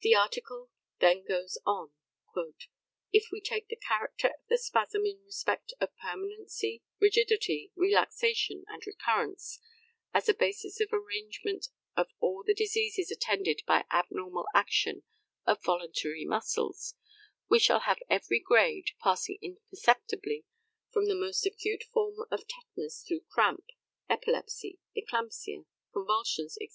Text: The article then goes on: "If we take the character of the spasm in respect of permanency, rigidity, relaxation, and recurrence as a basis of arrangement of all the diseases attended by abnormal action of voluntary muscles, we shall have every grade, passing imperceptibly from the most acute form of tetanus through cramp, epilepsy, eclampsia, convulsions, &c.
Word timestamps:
The 0.00 0.12
article 0.12 0.70
then 0.98 1.22
goes 1.24 1.56
on: 1.64 1.92
"If 3.12 3.26
we 3.30 3.40
take 3.40 3.68
the 3.68 3.76
character 3.76 4.26
of 4.26 4.46
the 4.48 4.58
spasm 4.58 5.06
in 5.06 5.22
respect 5.24 5.74
of 5.80 5.94
permanency, 5.98 6.82
rigidity, 7.00 7.70
relaxation, 7.76 8.64
and 8.66 8.84
recurrence 8.84 9.60
as 10.12 10.28
a 10.28 10.34
basis 10.34 10.80
of 10.80 10.88
arrangement 10.92 11.68
of 11.96 12.08
all 12.18 12.42
the 12.44 12.54
diseases 12.54 13.12
attended 13.12 13.62
by 13.68 13.84
abnormal 13.88 14.46
action 14.52 15.04
of 15.46 15.62
voluntary 15.62 16.24
muscles, 16.24 16.96
we 17.48 17.60
shall 17.60 17.82
have 17.86 18.02
every 18.08 18.40
grade, 18.40 18.90
passing 19.00 19.38
imperceptibly 19.42 20.44
from 20.92 21.06
the 21.06 21.14
most 21.14 21.46
acute 21.46 21.84
form 21.92 22.16
of 22.32 22.48
tetanus 22.48 23.04
through 23.06 23.20
cramp, 23.30 23.64
epilepsy, 24.08 24.80
eclampsia, 24.96 25.66
convulsions, 25.92 26.54
&c. 26.54 26.68